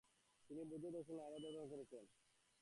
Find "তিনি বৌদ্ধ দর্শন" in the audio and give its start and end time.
0.49-1.13